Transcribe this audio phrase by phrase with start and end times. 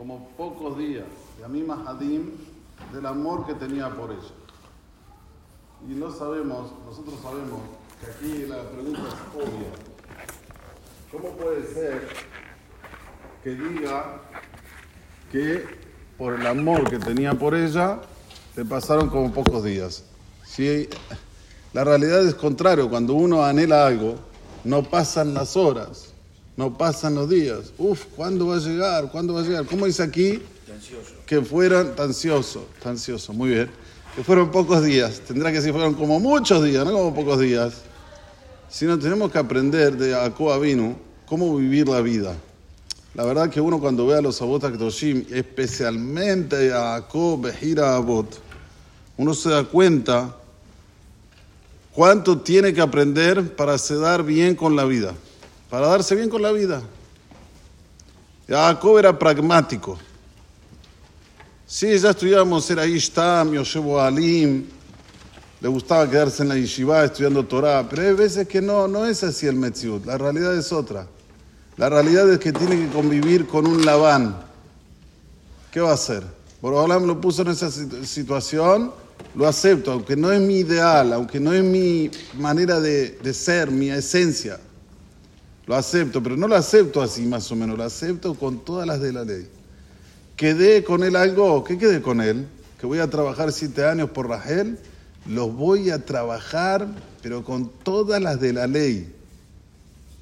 [0.00, 1.04] como pocos días,
[1.36, 2.30] de Amim Hadim,
[2.90, 4.32] del amor que tenía por ella.
[5.86, 7.60] Y no sabemos, nosotros sabemos
[8.00, 9.68] que aquí la pregunta es obvia.
[11.12, 12.08] ¿Cómo puede ser
[13.44, 14.22] que diga
[15.30, 15.66] que
[16.16, 18.00] por el amor que tenía por ella,
[18.56, 20.04] le pasaron como pocos días?
[20.46, 20.88] Si
[21.74, 24.14] la realidad es contrario, cuando uno anhela algo,
[24.64, 26.14] no pasan las horas,
[26.56, 27.72] no pasan los días.
[27.78, 29.10] Uf, ¿cuándo va a llegar?
[29.10, 29.66] ¿Cuándo va a llegar?
[29.66, 30.42] ¿Cómo dice aquí?
[31.26, 33.70] Que fueran, ansioso, ansioso, muy bien.
[34.16, 35.20] Que fueron pocos días.
[35.20, 37.74] Tendrá que decir fueron como muchos días, no como pocos días.
[38.68, 40.96] Sino tenemos que aprender de Jacob Avinu
[41.26, 42.34] cómo vivir la vida.
[43.14, 48.40] La verdad que uno cuando ve a los Abot Akdoshim, especialmente a Jacob Behira Abot,
[49.16, 50.36] uno se da cuenta
[51.92, 55.14] cuánto tiene que aprender para se dar bien con la vida,
[55.70, 56.82] para darse bien con la vida.
[58.48, 59.96] Jacob era pragmático.
[61.66, 64.66] Sí, ya estudiábamos, era Ishtam, Yoshevo Alim,
[65.60, 69.22] le gustaba quedarse en la yeshiva estudiando Torah, pero hay veces que no, no es
[69.22, 71.06] así el Metziut, la realidad es otra.
[71.76, 74.36] La realidad es que tiene que convivir con un Labán.
[75.70, 76.24] ¿Qué va a hacer?
[76.60, 78.92] Borobalam lo puso en esa situación,
[79.34, 83.70] lo acepto, aunque no es mi ideal, aunque no es mi manera de, de ser,
[83.70, 84.58] mi esencia.
[85.66, 89.00] Lo acepto, pero no lo acepto así más o menos, lo acepto con todas las
[89.00, 89.46] de la ley.
[90.36, 91.62] ¿Quedé con él algo?
[91.64, 92.46] ¿Qué quedé con él?
[92.80, 94.78] Que voy a trabajar siete años por Rachel.
[95.26, 96.88] Los voy a trabajar,
[97.22, 99.12] pero con todas las de la ley.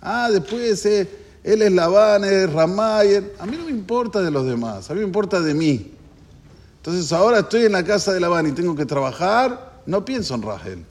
[0.00, 1.08] Ah, después eh,
[1.44, 3.34] él es Labán, es Ramayer.
[3.38, 5.92] A mí no me importa de los demás, a mí me importa de mí.
[6.78, 10.42] Entonces ahora estoy en la casa de Labán y tengo que trabajar, no pienso en
[10.42, 10.84] Rachel.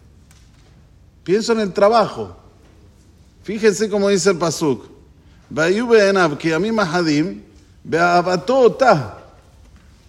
[1.24, 2.38] Pienso en el trabajo.
[3.48, 4.84] Fíjense cómo dice el Pasuk.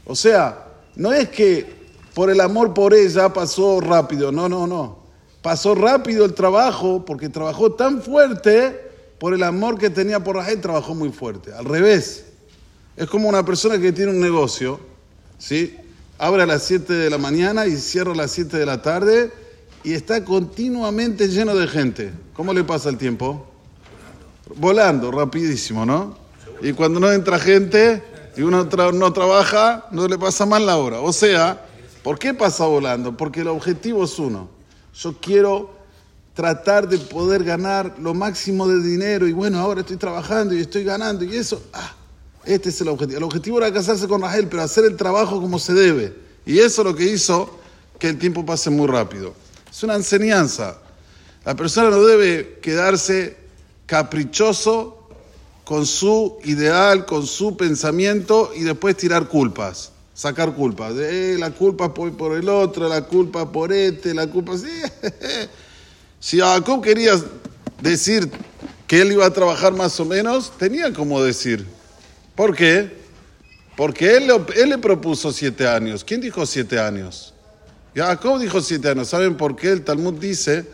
[0.05, 1.73] O sea, no es que
[2.15, 4.99] por el amor por ella pasó rápido, no, no, no.
[5.41, 8.77] Pasó rápido el trabajo porque trabajó tan fuerte
[9.21, 11.53] por el amor que tenía por Rachel, trabajó muy fuerte.
[11.53, 12.25] Al revés,
[12.97, 14.81] es como una persona que tiene un negocio,
[15.39, 15.77] ¿sí?
[16.19, 19.31] Abre a las 7 de la mañana y cierra a las 7 de la tarde
[19.85, 22.13] y está continuamente lleno de gente.
[22.35, 23.47] ¿Cómo le pasa el tiempo?
[24.57, 26.17] Volando, rapidísimo, ¿no?
[26.63, 28.03] Y cuando no entra gente
[28.37, 31.01] y uno no trabaja, no le pasa mal la hora.
[31.01, 31.65] O sea,
[32.03, 33.17] ¿por qué pasa volando?
[33.17, 34.49] Porque el objetivo es uno.
[34.95, 35.71] Yo quiero
[36.35, 40.85] tratar de poder ganar lo máximo de dinero y bueno, ahora estoy trabajando y estoy
[40.85, 41.97] ganando y eso, ah,
[42.45, 43.19] este es el objetivo.
[43.19, 46.15] El objetivo era casarse con Rachel, pero hacer el trabajo como se debe.
[46.47, 47.59] Y eso es lo que hizo
[47.99, 49.35] que el tiempo pase muy rápido.
[49.79, 50.77] Es una enseñanza.
[51.45, 53.37] La persona no debe quedarse
[53.87, 55.09] caprichoso
[55.63, 60.95] con su ideal, con su pensamiento y después tirar culpas, sacar culpas.
[60.97, 64.59] Eh, la culpa por, por el otro, la culpa por este, la culpa...
[64.59, 64.67] Sí.
[66.19, 67.13] si Jacob quería
[67.81, 68.29] decir
[68.89, 71.65] que él iba a trabajar más o menos, tenía como decir.
[72.35, 72.99] ¿Por qué?
[73.77, 76.03] Porque él le propuso siete años.
[76.03, 77.33] ¿Quién dijo siete años?
[77.99, 79.09] Jacob dijo siete años.
[79.09, 79.73] ¿Saben por qué?
[79.73, 80.65] El Talmud dice,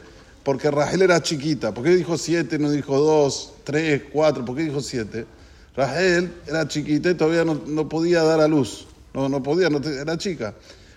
[0.43, 1.73] porque Rahel era chiquita.
[1.73, 3.55] ¿Por qué dijo siete, no dijo dos?
[3.65, 5.27] tres, cuatro, ¿por qué dijo siete?
[5.75, 10.17] Rahel era chiquita y todavía no, podía dar a luz, no, no podía, no era
[10.19, 10.55] chica.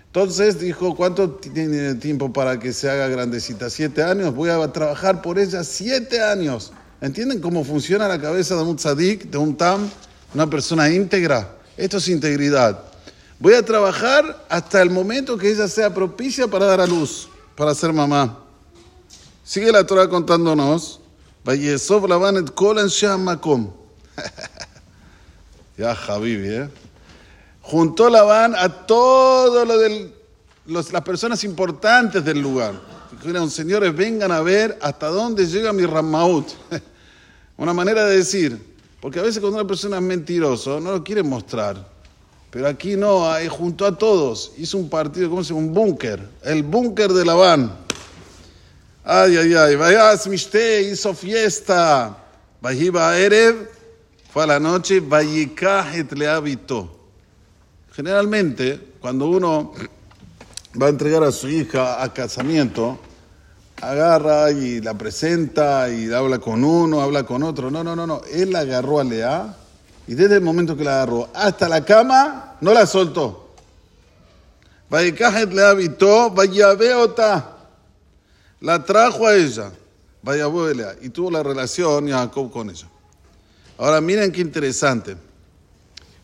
[0.07, 3.69] Entonces dijo, ¿cuánto tiene tiempo para que se haga grandecita?
[3.69, 6.73] Siete años, voy a trabajar por ella siete años.
[6.99, 9.89] ¿Entienden cómo funciona la cabeza de un tzadik, de un tam,
[10.33, 11.55] una persona íntegra?
[11.77, 12.83] Esto es integridad.
[13.39, 17.75] Voy a trabajar hasta el momento que ella sea propicia para dar a luz, para
[17.75, 18.39] ser mamá.
[19.43, 20.99] Sigue la Torah contándonos
[21.45, 22.77] Vayesov Labán et kol
[23.19, 23.71] makom.
[25.77, 26.69] Ya, Javibi, ¿eh?
[27.61, 29.67] Juntó Labán a todas
[30.65, 32.73] las personas importantes del lugar.
[33.11, 36.47] Dijeron, señores, vengan a ver hasta dónde llega mi Ramaut.
[37.57, 38.59] Una manera de decir,
[38.99, 41.96] porque a veces cuando una persona es mentiroso, no lo quiere mostrar.
[42.49, 44.53] Pero aquí no, juntó a todos.
[44.57, 45.67] Hizo un partido, ¿cómo se llama?
[45.67, 46.27] Un búnker.
[46.43, 47.75] El búnker de Labán.
[49.03, 49.75] Ay, ay, ay.
[49.75, 52.17] Vayas mishte, hizo fiesta.
[52.61, 53.69] Vayiba Erev,
[54.31, 55.01] fue a la noche.
[55.01, 56.89] Vayikahet le habitó.
[57.93, 59.73] Generalmente, cuando uno
[60.81, 62.99] va a entregar a su hija a casamiento,
[63.81, 67.69] agarra y la presenta y habla con uno, habla con otro.
[67.69, 68.21] No, no, no, no.
[68.31, 69.55] Él agarró a Lea
[70.07, 73.51] y desde el momento que la agarró hasta la cama, no la soltó.
[74.89, 77.57] Vayikahet le habitó, vayabeota
[78.59, 79.71] la trajo a ella,
[80.21, 82.87] vaya abuela, y tuvo la relación Jacob con ella.
[83.77, 85.15] Ahora miren qué interesante.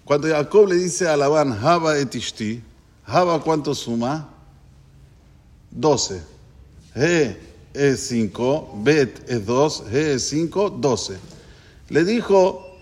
[0.04, 2.62] Cuando Jacob le dice a Labán, Haba etishti,
[3.06, 4.30] Haba cuánto suma?
[5.72, 6.22] 12.
[6.96, 7.38] He
[7.74, 11.18] es 5, Bet es 2, He es 5, 12.
[11.90, 12.73] Le dijo,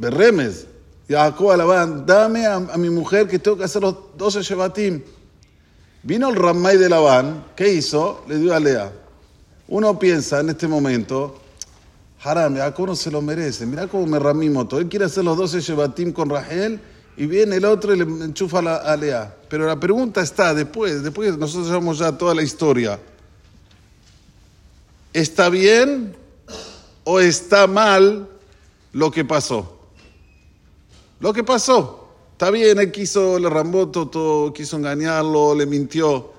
[0.00, 0.66] Berremes,
[1.06, 5.02] Jacob a dame a, mi mujer que tengo que hacer los 12 Shebatim.
[6.02, 8.24] Vino el Ramay de Labán, ¿qué hizo?
[8.26, 8.90] Le dio a Lea.
[9.68, 11.38] Uno piensa en este momento,
[12.24, 13.66] Haram, Jacob no se lo merece.
[13.66, 14.80] Mira cómo me ramimo todo.
[14.80, 16.80] Él quiere hacer los 12 Shebatim con Rahel
[17.18, 19.36] y viene el otro y le enchufa la, a Lea.
[19.50, 22.98] Pero la pregunta está después, después nosotros sabemos ya toda la historia.
[25.12, 26.16] ¿Está bien
[27.04, 28.26] o está mal
[28.94, 29.76] lo que pasó?
[31.20, 32.08] Lo que pasó.
[32.32, 36.32] Está bien, él quiso, le rambó todo, quiso engañarlo, le mintió.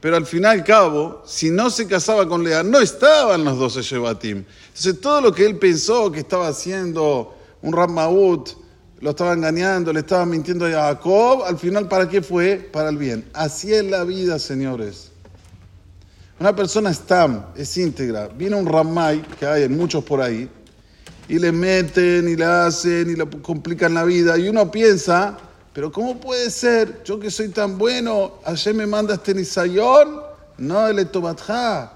[0.00, 3.58] Pero al fin y al cabo, si no se casaba con Lea, no estaban los
[3.58, 4.44] 12 Shebatim.
[4.68, 8.50] Entonces todo lo que él pensó que estaba haciendo un Ramaut,
[9.00, 12.56] lo estaba engañando, le estaba mintiendo a Jacob, al final ¿para qué fue?
[12.56, 13.28] Para el bien.
[13.32, 15.10] Así es la vida, señores.
[16.38, 20.48] Una persona está, es íntegra, viene un Ramay, que hay en muchos por ahí,
[21.30, 25.38] y le meten y le hacen y le complican la vida, y uno piensa,
[25.72, 27.04] pero ¿cómo puede ser?
[27.04, 30.22] Yo que soy tan bueno, ayer me manda este nisayón,
[30.58, 31.92] no el etobatja.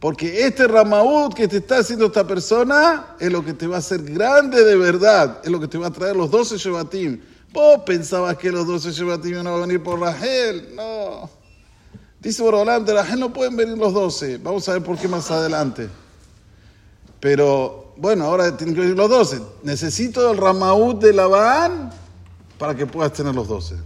[0.00, 3.78] Porque este Ramaud que te está haciendo esta persona es lo que te va a
[3.80, 7.20] hacer grande de verdad, es lo que te va a traer los 12 Shebatim.
[7.52, 11.28] Vos pensabas que los 12 Shebatim iban a venir por Rahel, no.
[12.18, 15.30] Dice Borolam, de Rahel no pueden venir los 12, vamos a ver por qué más
[15.30, 15.90] adelante.
[17.20, 19.40] Pero bueno, ahora tienen que venir los 12.
[19.62, 21.90] Necesito el Ramaud de Labán
[22.58, 23.76] para que puedas tener los 12.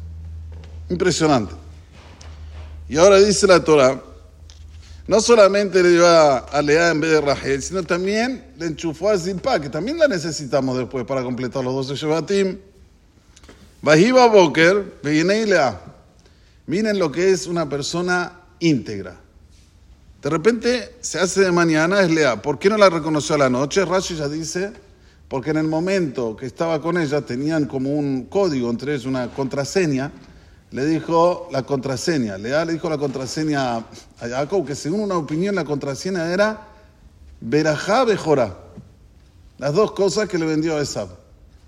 [0.91, 1.55] Impresionante.
[2.89, 4.01] Y ahora dice la Torah,
[5.07, 9.11] no solamente le dio a, a Lea en vez de Rahel, sino también le enchufó
[9.11, 12.59] a Zilpa, que también la necesitamos después para completar los 12 Shebatim.
[13.83, 15.81] Bajiba Boker, Lea.
[16.67, 19.24] Miren lo que es una persona íntegra.
[20.25, 22.41] De repente se hace de mañana, es Lea.
[22.41, 23.85] ¿Por qué no la reconoció a la noche?
[23.85, 24.73] Rashi ya dice,
[25.29, 29.31] porque en el momento que estaba con ella tenían como un código entre ellos, una
[29.31, 30.11] contraseña.
[30.71, 33.85] Le dijo la contraseña, Lea le dijo la contraseña a
[34.19, 36.69] Jacob, que según una opinión la contraseña era
[37.43, 38.57] Berajá Bejorá.
[39.59, 41.09] Las dos cosas que le vendió a Esab.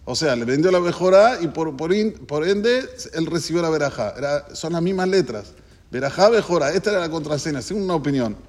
[0.06, 1.91] O sea, le vendió la Bejorá y por, por,
[2.26, 4.14] por, ende él recibió la Berajá.
[4.17, 5.53] Era, son las mismas letras.
[5.91, 6.73] Berajá Bejorá.
[6.73, 8.45] Esta era la contraseña, según una opinión.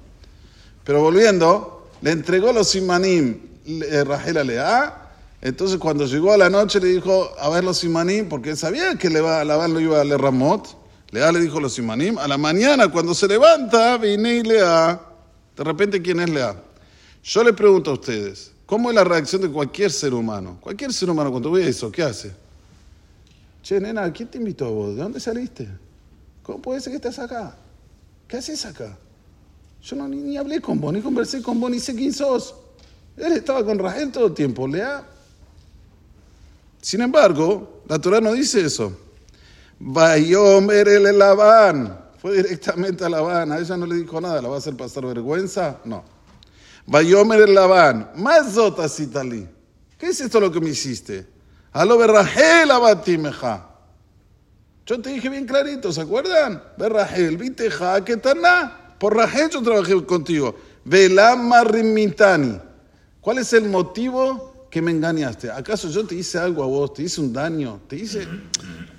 [0.88, 3.38] Pero volviendo, le entregó los simanim
[4.06, 5.10] Rahel a Lea.
[5.42, 9.10] Entonces cuando llegó a la noche le dijo, a ver los simanim, porque sabía que
[9.10, 10.66] le va, Labán lo iba a leer Ramot.
[11.10, 12.16] Lea le dijo los simanim.
[12.16, 14.98] A la mañana, cuando se levanta, vine y Lea.
[15.54, 16.56] De repente, ¿quién es Lea?
[17.22, 20.56] Yo le pregunto a ustedes, ¿cómo es la reacción de cualquier ser humano?
[20.58, 22.32] Cualquier ser humano cuando ve eso, ¿qué hace?
[23.62, 24.96] Che, nena, ¿quién te invitó a vos?
[24.96, 25.68] ¿De dónde saliste?
[26.42, 27.56] ¿Cómo puede ser que estás acá?
[28.26, 28.96] ¿Qué haces acá?
[29.82, 32.54] Yo no, ni, ni hablé con vos, ni conversé con vos, ni sé quién sos.
[33.16, 35.04] Él estaba con Rahel todo el tiempo, Lea.
[36.80, 38.92] Sin embargo, la Torah no dice eso.
[39.78, 41.98] Bayomer el Labán.
[42.18, 43.52] Fue directamente a Labán.
[43.52, 44.40] A ella no le dijo nada.
[44.40, 45.78] ¿La va a hacer pasar vergüenza?
[45.84, 46.04] No.
[46.86, 48.12] Bayomer el Labán.
[48.16, 49.48] Más zotasitali.
[49.98, 51.26] ¿Qué es esto lo que me hiciste?
[51.72, 53.68] Berrahel abatimeja.
[54.86, 56.62] Yo te dije bien clarito, ¿se acuerdan?
[56.78, 58.38] Berrahel, viteja, ¿qué tal?
[58.98, 60.54] Por Rahel yo trabajé contigo.
[60.84, 62.58] Velama rimitani.
[63.20, 65.50] ¿Cuál es el motivo que me engañaste?
[65.50, 66.94] ¿Acaso yo te hice algo a vos?
[66.94, 67.80] ¿Te hice un daño?
[67.88, 68.26] ¿Te hice.?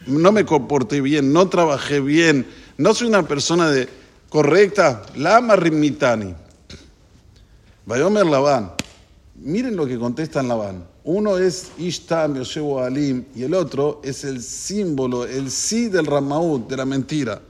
[0.08, 3.88] No me comporté bien, no trabajé bien, no soy una persona de
[4.29, 5.03] correcta.
[5.15, 6.34] Lama rimitani.
[7.86, 8.72] Vayomer Labán.
[9.36, 10.86] Miren lo que contestan Labán.
[11.03, 16.62] Uno es Ishtam, Yoshevo Alim, y el otro es el símbolo, el sí del Ramaud,
[16.62, 17.41] de la mentira.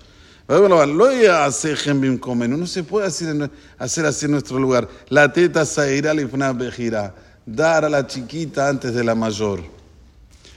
[2.58, 4.90] No se puede hacer, hacer así en nuestro lugar.
[5.10, 6.12] La teta sairá
[6.54, 7.14] bejira.
[7.46, 9.62] Dar a la chiquita antes de la mayor.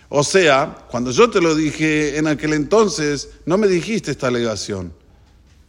[0.09, 4.95] O sea, cuando yo te lo dije en aquel entonces, no me dijiste esta alegación.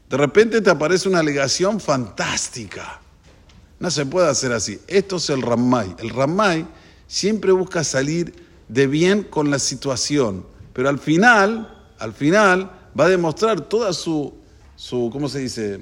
[0.09, 3.01] De repente te aparece una alegación fantástica.
[3.79, 4.79] No se puede hacer así.
[4.87, 5.95] Esto es el Ramay.
[5.99, 6.65] El Ramay
[7.07, 8.33] siempre busca salir
[8.69, 10.45] de bien con la situación.
[10.71, 14.33] Pero al final, al final, va a demostrar toda su,
[14.75, 15.79] su ¿cómo se dice?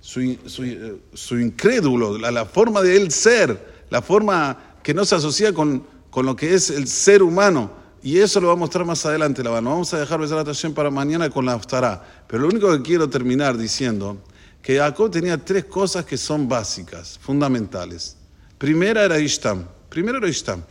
[0.00, 5.14] Su, su, su incrédulo, la, la, forma de él ser, la forma que no se
[5.14, 7.70] asocia con, con, lo que es el ser humano.
[8.02, 10.90] Y eso lo va a mostrar más adelante, la Vamos a dejar Besarat Hashem para
[10.90, 12.24] mañana con la Aftará.
[12.26, 14.18] Pero lo único que quiero terminar diciendo,
[14.64, 18.16] que Jacob tenía tres cosas que son básicas, fundamentales.
[18.56, 19.66] Primera era Ishtam.
[19.90, 20.62] Primero era Ishtam.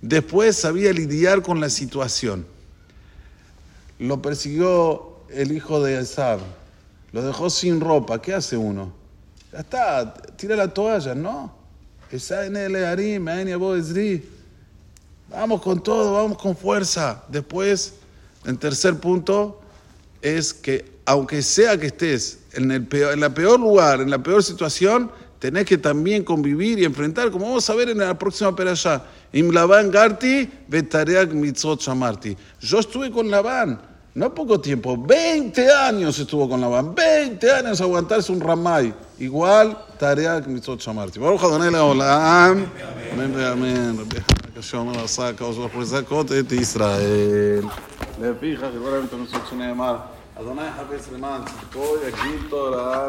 [0.00, 2.46] Después sabía lidiar con la situación.
[3.98, 6.40] lo persiguió el hijo de Esab,
[7.12, 8.92] lo dejó sin ropa, ¿qué hace uno?
[9.52, 11.56] Ya está, tira la toalla, ¿no?
[15.30, 17.22] Vamos con todo, vamos con fuerza.
[17.28, 17.94] Después,
[18.44, 19.60] el tercer punto
[20.22, 25.10] es que aunque sea que estés en el peor, en lugar, en la peor situación,
[25.38, 29.04] tenés que también convivir y enfrentar, como vamos a ver en la próxima perashá.
[29.32, 29.50] Im.
[32.60, 33.80] Yo estuve con Labán,
[34.15, 38.93] no poco tiempo, 20 años estuvo con Labán, 20 años aguantarse un ramay.
[39.19, 41.19] Igual, Tareak Mitzot Shamarti.
[41.19, 42.67] Baruch Adonai Leolam.
[43.11, 43.97] Amén, amén.
[43.99, 47.63] רבי חנוכה שאומר עשה הקדוש ברוך הוא לזכות את ישראל.
[48.21, 49.95] לפיכך, יבוא להם את הנושא שנאמר,
[50.35, 53.01] אדוני חפץ למען צדקו יגיד תורה